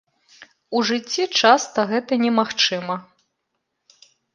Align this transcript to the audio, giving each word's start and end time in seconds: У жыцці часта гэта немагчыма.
У 0.79 0.81
жыцці 0.91 1.23
часта 1.39 1.87
гэта 1.95 2.13
немагчыма. 2.25 2.95